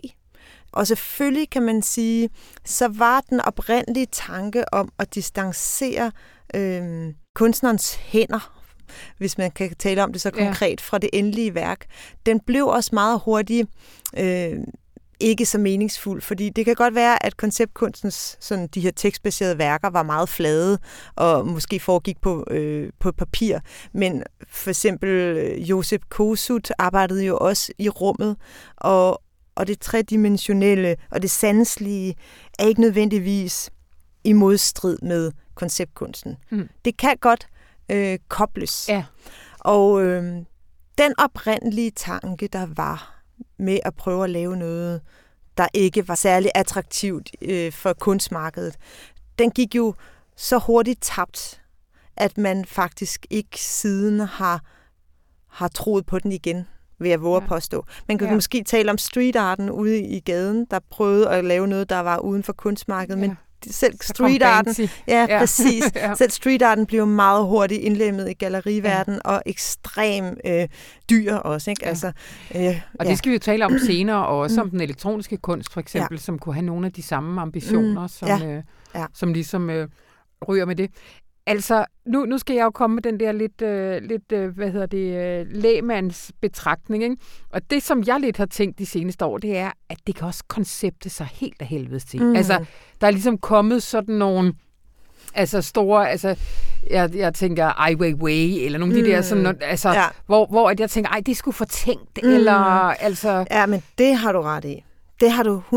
Og 0.71 0.87
selvfølgelig 0.87 1.49
kan 1.49 1.63
man 1.63 1.81
sige, 1.81 2.29
så 2.65 2.87
var 2.87 3.21
den 3.21 3.41
oprindelige 3.41 4.07
tanke 4.11 4.73
om 4.73 4.91
at 4.99 5.15
distancere 5.15 6.11
øh, 6.55 7.13
kunstnerens 7.35 7.95
hænder 7.95 8.60
hvis 9.17 9.37
man 9.37 9.51
kan 9.51 9.75
tale 9.79 10.03
om 10.03 10.11
det 10.11 10.21
så 10.21 10.31
konkret, 10.31 10.81
ja. 10.81 10.83
fra 10.83 10.97
det 10.97 11.09
endelige 11.13 11.55
værk, 11.55 11.85
den 12.25 12.39
blev 12.39 12.67
også 12.67 12.89
meget 12.93 13.21
hurtigt 13.25 13.69
øh, 14.17 14.59
ikke 15.21 15.45
så 15.45 15.57
meningsfuld, 15.57 16.21
fordi 16.21 16.49
det 16.49 16.65
kan 16.65 16.75
godt 16.75 16.95
være, 16.95 17.25
at 17.25 17.37
konceptkunstens 17.37 18.37
sådan, 18.39 18.67
de 18.67 18.81
her 18.81 18.91
tekstbaserede 18.91 19.57
værker 19.57 19.89
var 19.89 20.03
meget 20.03 20.29
flade 20.29 20.79
og 21.15 21.47
måske 21.47 21.79
foregik 21.79 22.21
på, 22.21 22.45
øh, 22.51 22.89
på 22.99 23.11
papir, 23.11 23.59
men 23.93 24.23
for 24.47 24.69
eksempel 24.69 25.09
øh, 25.09 25.69
Josep 25.69 26.01
Kosut 26.09 26.71
arbejdede 26.77 27.25
jo 27.25 27.37
også 27.37 27.71
i 27.77 27.89
rummet, 27.89 28.37
og, 28.77 29.21
og 29.55 29.67
det 29.67 29.79
tredimensionelle 29.79 30.95
og 31.11 31.21
det 31.21 31.31
sanselige 31.31 32.15
er 32.59 32.65
ikke 32.65 32.81
nødvendigvis 32.81 33.69
i 34.23 34.33
modstrid 34.33 34.97
med 35.01 35.31
konceptkunsten. 35.55 36.37
Mm. 36.49 36.69
Det 36.85 36.97
kan 36.97 37.17
godt 37.21 37.47
øh, 37.91 38.19
kobles. 38.27 38.89
Ja. 38.89 39.03
Og 39.59 40.03
øh, 40.03 40.23
den 40.97 41.13
oprindelige 41.17 41.91
tanke, 41.91 42.47
der 42.47 42.67
var 42.75 43.23
med 43.57 43.79
at 43.85 43.95
prøve 43.95 44.23
at 44.23 44.29
lave 44.29 44.57
noget, 44.57 45.01
der 45.57 45.67
ikke 45.73 46.07
var 46.07 46.15
særlig 46.15 46.51
attraktivt 46.55 47.31
øh, 47.41 47.71
for 47.71 47.93
kunstmarkedet, 47.93 48.77
den 49.39 49.51
gik 49.51 49.75
jo 49.75 49.93
så 50.35 50.57
hurtigt 50.57 51.01
tabt, 51.01 51.61
at 52.17 52.37
man 52.37 52.65
faktisk 52.65 53.25
ikke 53.29 53.61
siden 53.61 54.19
har, 54.19 54.61
har 55.47 55.67
troet 55.67 56.05
på 56.05 56.19
den 56.19 56.31
igen 56.31 56.65
vil 57.01 57.09
jeg 57.09 57.21
våge 57.21 57.37
ja. 57.37 57.43
at 57.43 57.49
påstå. 57.49 57.85
Man 58.07 58.17
kan 58.17 58.27
ja. 58.27 58.33
måske 58.33 58.63
tale 58.63 58.91
om 58.91 58.97
streetarten 58.97 59.69
ude 59.69 59.99
i 59.99 60.19
gaden, 60.19 60.65
der 60.71 60.79
prøvede 60.89 61.29
at 61.29 61.45
lave 61.45 61.67
noget, 61.67 61.89
der 61.89 61.99
var 61.99 62.17
uden 62.17 62.43
for 62.43 62.53
kunstmarkedet, 62.53 63.21
ja. 63.21 63.27
men 63.27 63.37
selv 63.69 63.93
street 64.01 64.43
arten, 64.43 64.89
ja, 65.07 65.25
ja, 65.29 65.39
præcis. 65.39 65.83
ja. 65.95 66.15
Selv 66.15 66.31
street 66.31 66.61
arten 66.61 66.85
bliver 66.85 67.05
meget 67.05 67.45
hurtigt 67.45 67.81
indlemmet 67.81 68.29
i 68.29 68.33
galleriverdenen 68.33 69.21
ja. 69.25 69.31
og 69.31 69.43
ekstrem 69.45 70.37
øh, 70.45 70.67
dyr 71.09 71.35
også, 71.35 71.69
ikke? 71.69 71.81
Ja. 71.83 71.89
Altså, 71.89 72.11
øh, 72.55 72.81
og 72.99 73.05
det 73.05 73.17
skal 73.17 73.29
vi 73.29 73.35
jo 73.35 73.39
tale 73.39 73.65
om 73.65 73.79
senere, 73.79 74.25
og 74.25 74.39
også 74.39 74.55
mm. 74.55 74.61
om 74.61 74.69
den 74.69 74.81
elektroniske 74.81 75.37
kunst 75.37 75.73
for 75.73 75.79
eksempel, 75.79 76.19
som 76.19 76.39
kunne 76.39 76.55
have 76.55 76.65
nogle 76.65 76.85
af 76.85 76.93
de 76.93 77.03
samme 77.03 77.41
ambitioner, 77.41 78.01
mm. 78.01 78.07
som. 78.07 78.43
Øh, 78.43 78.63
som 79.13 79.33
ligesom 79.33 79.69
øh, 79.69 79.87
ryger 80.47 80.65
med 80.65 80.75
det. 80.75 80.91
Altså, 81.51 81.85
nu, 82.05 82.25
nu 82.25 82.37
skal 82.37 82.55
jeg 82.55 82.63
jo 82.63 82.69
komme 82.69 82.93
med 82.93 83.03
den 83.03 83.19
der 83.19 83.31
lidt, 83.31 83.61
øh, 83.61 84.01
lidt 84.01 84.31
øh, 84.31 84.55
hvad 84.55 84.71
hedder 84.71 84.85
det, 84.85 85.39
øh, 85.41 85.45
lægemands 85.49 86.31
betragtning, 86.41 87.03
ikke? 87.03 87.17
Og 87.49 87.61
det, 87.69 87.83
som 87.83 88.03
jeg 88.07 88.19
lidt 88.19 88.37
har 88.37 88.45
tænkt 88.45 88.79
de 88.79 88.85
seneste 88.85 89.25
år, 89.25 89.37
det 89.37 89.57
er, 89.57 89.71
at 89.89 89.97
det 90.07 90.15
kan 90.15 90.27
også 90.27 90.43
koncepte 90.47 91.09
sig 91.09 91.27
helt 91.31 91.61
af 91.61 91.67
helvede 91.67 91.99
til. 91.99 92.23
Mm. 92.23 92.35
Altså, 92.35 92.65
der 93.01 93.07
er 93.07 93.11
ligesom 93.11 93.37
kommet 93.37 93.83
sådan 93.83 94.15
nogle, 94.15 94.53
altså 95.33 95.61
store, 95.61 96.09
altså, 96.09 96.35
jeg, 96.89 97.15
jeg 97.15 97.33
tænker 97.33 97.81
Ai 97.81 97.95
Weiwei, 97.95 98.65
eller 98.65 98.79
nogle 98.79 98.93
af 98.93 98.99
mm. 98.99 99.05
de 99.05 99.11
der, 99.11 99.17
mm. 99.17 99.23
sådan, 99.23 99.57
altså, 99.61 99.89
ja. 99.89 100.05
hvor, 100.25 100.45
hvor 100.45 100.69
at 100.69 100.79
jeg 100.79 100.89
tænker, 100.89 101.11
ej, 101.11 101.21
det 101.25 101.37
skulle 101.37 101.55
fortænkt, 101.55 102.19
mm. 102.23 102.29
eller 102.29 102.53
altså... 103.01 103.45
Ja, 103.51 103.65
men 103.65 103.83
det 103.97 104.15
har 104.15 104.31
du 104.31 104.41
ret 104.41 104.65
i. 104.65 104.83
Det 105.19 105.31
har 105.31 105.43
du 105.43 105.63
100% 105.71 105.73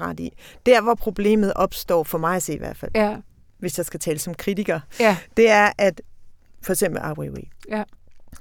ret 0.00 0.20
i. 0.20 0.30
Der, 0.66 0.82
hvor 0.82 0.94
problemet 0.94 1.52
opstår, 1.54 2.04
for 2.04 2.18
mig 2.18 2.36
at 2.36 2.42
se 2.42 2.54
i 2.54 2.58
hvert 2.58 2.76
fald, 2.76 2.90
ja 2.94 3.16
hvis 3.60 3.78
jeg 3.78 3.86
skal 3.86 4.00
tale 4.00 4.18
som 4.18 4.34
kritiker, 4.34 4.80
ja. 5.00 5.16
det 5.36 5.50
er, 5.50 5.72
at 5.78 6.00
for 6.62 6.72
eksempel 6.72 7.00
Ai 7.02 7.12
Weiwei, 7.12 7.50
ja. 7.68 7.84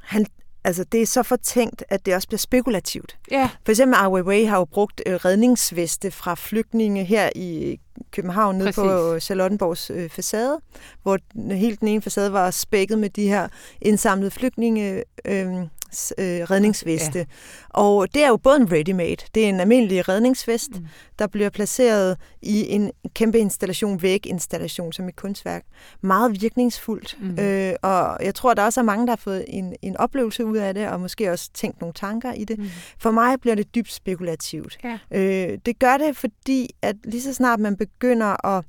han, 0.01 0.25
altså 0.63 0.83
det 0.83 1.01
er 1.01 1.05
så 1.05 1.23
fortænkt, 1.23 1.83
at 1.89 2.05
det 2.05 2.15
også 2.15 2.27
bliver 2.27 2.39
spekulativt. 2.39 3.17
Ja. 3.31 3.49
For 3.65 3.71
eksempel 3.71 3.95
Ai 3.95 4.07
Weiwei 4.07 4.43
har 4.43 4.57
jo 4.57 4.65
brugt 4.65 5.01
øh, 5.05 5.13
redningsveste 5.13 6.11
fra 6.11 6.35
flygtninge 6.35 7.03
her 7.03 7.29
i 7.35 7.79
København, 8.11 8.57
nede 8.57 8.71
på 8.73 9.19
Charlottenborgs 9.19 9.89
øh, 9.89 10.09
facade, 10.09 10.59
hvor 11.03 11.17
helt 11.53 11.79
den 11.79 11.87
ene 11.87 12.01
facade 12.01 12.33
var 12.33 12.51
spækket 12.51 12.99
med 12.99 13.09
de 13.09 13.27
her 13.27 13.47
indsamlede 13.81 14.31
flygtninge 14.31 15.03
øh, 15.25 15.67
øh, 16.17 16.41
redningsveste. 16.51 17.19
Ja. 17.19 17.25
Og 17.69 18.13
det 18.13 18.23
er 18.23 18.27
jo 18.27 18.37
både 18.37 18.57
en 18.57 18.71
ready-made, 18.71 19.27
det 19.35 19.45
er 19.45 19.49
en 19.49 19.59
almindelig 19.59 20.09
redningsvest, 20.09 20.69
mm. 20.71 20.85
der 21.19 21.27
bliver 21.27 21.49
placeret 21.49 22.17
i 22.41 22.69
en 22.69 22.91
kæmpe 23.13 23.39
installation, 23.39 24.01
væginstallation 24.01 24.93
som 24.93 25.07
et 25.07 25.15
kunstværk. 25.15 25.63
Meget 26.01 26.41
virkningsfuldt. 26.41 27.17
Mm. 27.21 27.39
Øh, 27.39 27.73
og 27.81 28.17
jeg 28.21 28.35
tror, 28.35 28.53
der 28.53 28.63
også 28.63 28.79
er 28.79 28.83
mange, 28.83 29.05
der 29.07 29.11
har 29.11 29.17
fået 29.17 29.45
en, 29.47 29.75
en 29.81 29.97
oplevelse 29.97 30.45
ud 30.45 30.57
af 30.57 30.73
det, 30.73 30.87
og 30.87 30.99
måske 30.99 31.31
også 31.31 31.49
tænkt 31.53 31.81
nogle 31.81 31.93
tanker 31.93 32.33
i 32.33 32.43
det. 32.43 32.59
Mm. 32.59 32.69
For 32.99 33.11
mig 33.11 33.41
bliver 33.41 33.55
det 33.55 33.75
dybt 33.75 33.91
spekulativt. 33.91 34.77
Ja. 34.83 34.99
Øh, 35.11 35.57
det 35.65 35.79
gør 35.79 35.97
det, 35.97 36.17
fordi 36.17 36.69
at 36.81 36.95
lige 37.03 37.21
så 37.21 37.33
snart 37.33 37.59
man 37.59 37.75
begynder 37.75 37.88
at 38.43 38.65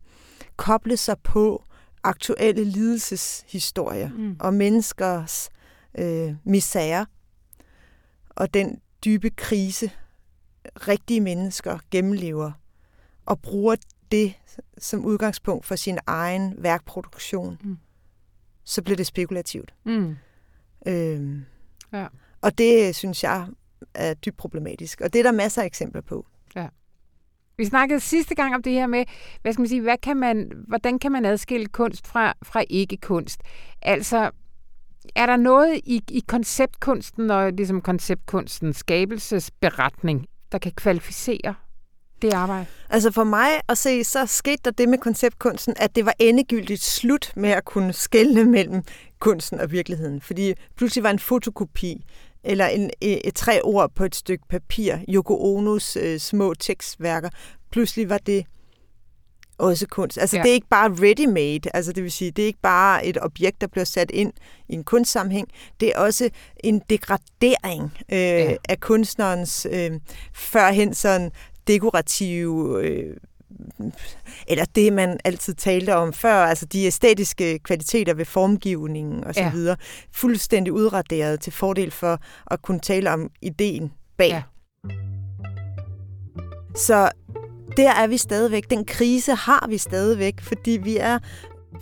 koble 0.56 0.96
sig 0.96 1.18
på 1.18 1.64
aktuelle 2.02 2.64
lidelseshistorier 2.64 4.10
mm. 4.10 4.36
og 4.40 4.54
menneskers 4.54 5.48
øh, 5.98 6.34
misære 6.44 7.06
og 8.30 8.54
den 8.54 8.80
dybe 9.04 9.30
krise, 9.30 9.90
rigtige 10.64 11.20
mennesker 11.20 11.78
gennemlever, 11.90 12.52
og 13.26 13.40
bruger 13.40 13.76
det 14.10 14.34
som 14.78 15.04
udgangspunkt 15.04 15.66
for 15.66 15.76
sin 15.76 15.98
egen 16.06 16.54
værkproduktion, 16.58 17.58
mm. 17.64 17.76
så 18.64 18.82
bliver 18.82 18.96
det 18.96 19.06
spekulativt. 19.06 19.74
Mm. 19.84 20.16
Øhm, 20.86 21.44
ja. 21.92 22.06
Og 22.40 22.58
det 22.58 22.96
synes 22.96 23.24
jeg 23.24 23.48
er 23.94 24.14
dybt 24.14 24.36
problematisk. 24.36 25.00
Og 25.00 25.12
det 25.12 25.18
er 25.18 25.22
der 25.22 25.32
masser 25.32 25.62
af 25.62 25.66
eksempler 25.66 26.00
på. 26.00 26.26
Ja. 26.56 26.68
Vi 27.61 27.64
snakkede 27.64 28.00
sidste 28.00 28.35
gang 28.35 28.55
om 28.55 28.62
det 28.62 28.73
her 28.73 28.87
med, 28.87 29.05
hvad 29.43 29.52
skal 29.52 29.61
man 29.61 29.69
sige, 29.69 29.81
hvad 29.81 29.99
kan 30.02 30.17
man, 30.17 30.52
hvordan 30.69 30.99
kan 30.99 31.12
man 31.12 31.25
adskille 31.25 31.67
kunst 31.67 32.07
fra, 32.07 32.35
fra 32.43 32.64
ikke-kunst? 32.71 33.40
Altså, 33.83 34.31
er 35.14 35.26
der 35.26 35.37
noget 35.37 35.81
i, 35.85 36.02
i 36.11 36.23
konceptkunsten 36.26 37.31
og 37.31 37.52
ligesom 37.52 37.81
konceptkunstens 37.81 38.76
skabelsesberetning, 38.76 40.26
der 40.52 40.59
kan 40.59 40.73
kvalificere 40.73 41.55
det 42.23 42.33
arbejde? 42.33 42.67
Altså 42.90 43.11
for 43.11 43.25
mig 43.25 43.49
at 43.69 43.79
se, 43.79 44.05
så 44.05 44.26
skete 44.26 44.61
der 44.64 44.71
det 44.71 44.88
med 44.88 44.99
konceptkunsten, 44.99 45.75
at 45.76 45.97
det 45.97 46.07
var 46.07 46.14
endegyldigt 46.19 46.83
slut 46.83 47.33
med 47.37 47.50
at 47.50 47.64
kunne 47.64 47.93
skelne 47.93 48.45
mellem 48.45 48.83
kunsten 49.20 49.60
og 49.60 49.72
virkeligheden. 49.72 50.20
Fordi 50.20 50.54
pludselig 50.76 51.02
var 51.04 51.10
en 51.10 51.18
fotokopi 51.18 52.04
eller 52.44 52.66
en, 52.66 52.90
et, 53.00 53.34
tre 53.34 53.62
ord 53.62 53.90
på 53.94 54.04
et 54.04 54.14
stykke 54.14 54.44
papir, 54.48 54.96
Yoko 55.08 55.56
Onos 55.56 55.96
øh, 55.96 56.18
små 56.18 56.54
tekstværker, 56.54 57.28
pludselig 57.70 58.08
var 58.08 58.18
det 58.18 58.46
også 59.58 59.86
kunst. 59.86 60.18
Altså 60.18 60.36
ja. 60.36 60.42
det 60.42 60.50
er 60.50 60.54
ikke 60.54 60.68
bare 60.68 60.90
ready-made, 60.90 61.70
altså 61.74 61.92
det 61.92 62.02
vil 62.02 62.12
sige, 62.12 62.30
det 62.30 62.42
er 62.42 62.46
ikke 62.46 62.60
bare 62.62 63.06
et 63.06 63.18
objekt, 63.22 63.60
der 63.60 63.66
bliver 63.66 63.84
sat 63.84 64.10
ind 64.10 64.32
i 64.68 64.74
en 64.74 64.84
kunstsammenhæng, 64.84 65.48
det 65.80 65.88
er 65.88 65.98
også 65.98 66.30
en 66.64 66.82
degradering 66.90 67.92
øh, 68.12 68.18
ja. 68.18 68.56
af 68.68 68.80
kunstnerens 68.80 69.66
øh, 69.70 69.90
førhen 70.34 70.94
sådan 70.94 71.30
dekorative 71.66 72.84
øh, 72.86 73.16
eller 74.49 74.64
det, 74.64 74.92
man 74.92 75.21
altid 75.25 75.54
talte 75.54 75.97
om 75.97 76.12
før, 76.12 76.35
altså 76.35 76.66
de 76.66 76.85
æstetiske 76.85 77.59
kvaliteter 77.59 78.14
ved 78.14 78.25
formgivningen 78.25 79.25
osv., 79.25 79.57
ja. 79.57 79.75
fuldstændig 80.12 80.73
udraderet 80.73 81.40
til 81.40 81.52
fordel 81.52 81.90
for 81.90 82.19
at 82.50 82.62
kunne 82.62 82.80
tale 82.80 83.11
om 83.11 83.30
ideen 83.42 83.92
bag. 84.19 84.28
Ja. 84.28 84.42
Så 86.75 87.11
der 87.76 87.90
er 87.90 88.07
vi 88.07 88.16
stadigvæk. 88.16 88.71
Den 88.71 88.85
krise 88.85 89.35
har 89.35 89.66
vi 89.69 89.78
stadigvæk, 89.78 90.40
fordi 90.40 90.71
vi 90.71 90.97
er 90.97 91.19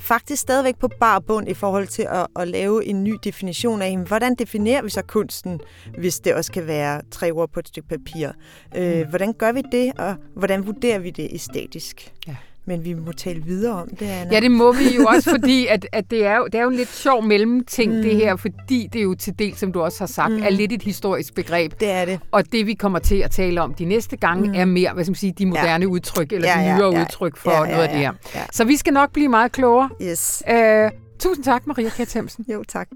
faktisk 0.00 0.43
stadigvæk 0.43 0.78
på 0.78 0.88
bar 1.00 1.19
bund 1.19 1.49
i 1.49 1.55
forhold 1.55 1.87
til 1.87 2.07
at, 2.11 2.26
at 2.37 2.49
lave 2.49 2.85
en 2.85 3.05
ny 3.05 3.14
definition 3.25 3.83
af, 3.83 3.99
hvordan 3.99 4.35
definerer 4.35 4.83
vi 4.83 4.90
så 4.90 5.02
kunsten, 5.02 5.61
hvis 5.99 6.21
det 6.21 6.35
også 6.35 6.52
kan 6.52 6.67
være 6.67 7.02
tre 7.11 7.31
ord 7.31 7.50
på 7.50 7.61
et 7.61 7.69
stykke 7.69 7.88
papir? 7.88 8.28
Øh, 8.76 8.99
mm. 8.99 9.09
hvordan 9.09 9.33
gør 9.33 9.52
vi 9.52 9.62
det, 9.73 9.93
og 9.99 10.14
hvordan 10.37 10.67
vurderer 10.67 10.99
vi 10.99 11.11
det 11.11 11.28
æstetisk? 11.33 12.12
Ja. 12.26 12.37
Men 12.69 12.85
vi 12.85 12.95
må 12.95 13.13
tale 13.13 13.45
videre 13.45 13.83
om 13.83 13.89
det, 13.89 14.07
Anna. 14.07 14.35
Ja, 14.35 14.41
det 14.41 14.51
må 14.51 14.73
vi 14.73 14.97
jo 14.97 15.05
også, 15.05 15.31
fordi 15.37 15.67
at, 15.67 15.87
at 15.93 16.11
det, 16.11 16.27
er 16.27 16.37
jo, 16.37 16.47
det 16.47 16.55
er 16.55 16.63
jo 16.63 16.69
en 16.69 16.77
lidt 16.77 16.89
sjov 16.89 17.25
mellemting, 17.25 17.97
mm. 17.97 18.03
det 18.03 18.17
her, 18.17 18.37
fordi 18.37 18.89
det 18.93 19.03
jo 19.03 19.15
til 19.15 19.39
del, 19.39 19.57
som 19.57 19.73
du 19.73 19.81
også 19.81 20.01
har 20.01 20.07
sagt, 20.07 20.33
mm. 20.33 20.43
er 20.43 20.51
lidt 20.51 20.73
et 20.73 20.83
historisk 20.83 21.35
begreb. 21.35 21.81
Det 21.81 21.91
er 21.91 22.05
det. 22.05 22.21
Og 22.33 22.53
det, 22.53 22.67
vi 22.67 22.75
kommer 22.75 22.99
til 22.99 23.17
at 23.17 23.31
tale 23.31 23.63
om 23.63 23.75
de 23.75 23.85
næste 23.85 24.17
gange, 24.17 24.49
mm. 24.49 24.55
er 24.55 24.65
mere, 24.65 24.93
hvad 24.95 25.05
skal 25.05 25.11
man 25.11 25.17
sige, 25.17 25.33
de 25.39 25.47
moderne 25.47 25.85
ja. 25.85 25.91
udtryk, 25.91 26.33
eller 26.33 26.49
ja, 26.49 26.55
de 26.55 26.77
nyere 26.77 26.91
ja, 26.91 26.99
ja. 26.99 27.03
udtryk 27.03 27.37
for 27.37 27.51
ja, 27.51 27.65
ja, 27.65 27.71
noget 27.71 27.83
af 27.83 27.89
det 27.89 27.99
her. 27.99 28.13
Ja. 28.35 28.41
Så 28.53 28.65
vi 28.65 28.77
skal 28.77 28.93
nok 28.93 29.13
blive 29.13 29.29
meget 29.29 29.53
klogere. 29.53 29.91
Yes. 30.03 30.43
Uh, 30.51 30.91
tusind 31.19 31.45
tak, 31.45 31.67
Maria 31.67 31.89
Kjærtemsen. 31.89 32.45
Jo, 32.53 32.65
tak. 32.69 32.89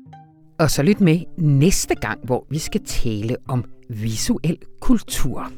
Og 0.58 0.70
så 0.70 0.82
lyt 0.82 1.00
med 1.00 1.20
næste 1.38 1.94
gang, 1.94 2.20
hvor 2.24 2.46
vi 2.50 2.58
skal 2.58 2.80
tale 2.84 3.36
om 3.48 3.64
visuel 3.88 4.58
kultur. 4.80 5.52